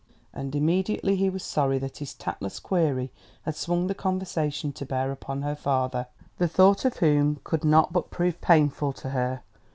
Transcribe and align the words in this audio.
And 0.33 0.55
immediately 0.55 1.15
he 1.15 1.29
was 1.29 1.43
sorry 1.43 1.77
that 1.77 1.97
his 1.99 2.15
tactless 2.15 2.59
query 2.59 3.11
had 3.43 3.55
swung 3.55 3.85
the 3.85 3.93
conversation 3.93 4.71
to 4.73 4.83
bear 4.83 5.11
upon 5.11 5.43
her 5.43 5.55
father, 5.55 6.07
the 6.39 6.47
thought 6.47 6.85
of 6.85 6.97
whom 6.97 7.39
could 7.43 7.63
not 7.63 7.93
but 7.93 8.09
prove 8.09 8.41
painful 8.41 8.93
to 8.93 9.11
her. 9.11 9.43